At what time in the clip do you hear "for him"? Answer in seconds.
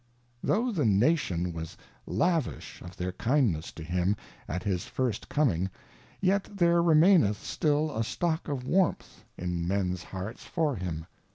10.43-11.05